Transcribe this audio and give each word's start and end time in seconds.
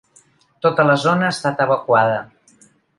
Tota 0.67 0.85
la 0.93 0.97
zona 1.05 1.29
ha 1.29 1.37
estat 1.37 1.65
evacuada. 1.69 2.21